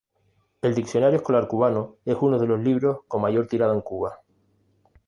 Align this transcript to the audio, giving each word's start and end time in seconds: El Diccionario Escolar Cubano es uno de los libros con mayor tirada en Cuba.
El 0.63 0.73
Diccionario 0.73 1.17
Escolar 1.17 1.47
Cubano 1.47 1.97
es 2.05 2.17
uno 2.19 2.39
de 2.39 2.47
los 2.47 2.59
libros 2.59 3.01
con 3.07 3.21
mayor 3.21 3.45
tirada 3.45 3.75
en 3.75 3.81
Cuba. 3.81 4.19